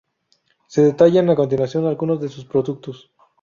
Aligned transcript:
Se 0.65 0.81
detallan 0.81 1.29
a 1.29 1.35
continuación 1.35 1.85
algunos 1.85 2.19
de 2.19 2.27
sus 2.29 2.45
productos. 2.45 3.11